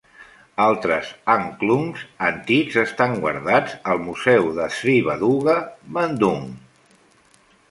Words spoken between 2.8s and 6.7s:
estan guardats al Museu de Sri Baduga, Bandung.